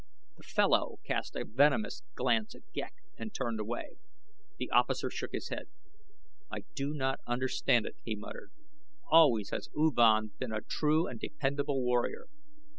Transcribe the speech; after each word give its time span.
The 0.37 0.41
fellow 0.41 0.97
cast 1.03 1.35
a 1.35 1.45
venomous 1.45 2.01
glance 2.15 2.55
at 2.55 2.63
Ghek 2.73 2.95
and 3.19 3.31
turned 3.31 3.59
away. 3.59 3.97
The 4.57 4.71
officer 4.71 5.11
shook 5.11 5.31
his 5.31 5.49
head. 5.49 5.67
"I 6.49 6.63
do 6.73 6.95
not 6.95 7.19
understand 7.27 7.85
it," 7.85 7.97
he 8.03 8.15
muttered. 8.15 8.49
"Always 9.11 9.51
has 9.51 9.69
U 9.75 9.93
Van 9.95 10.31
been 10.39 10.53
a 10.53 10.61
true 10.61 11.05
and 11.05 11.19
dependable 11.19 11.83
warrior. 11.83 12.25